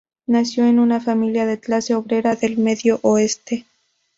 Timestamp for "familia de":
0.99-1.59